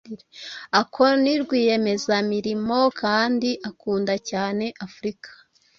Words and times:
Akon 0.79 1.13
ni 1.23 1.33
rwiyemezamirimo 1.41 2.79
kandi 3.01 3.49
akunda 3.69 4.13
cyane 4.29 4.65
Afurika 4.85 5.29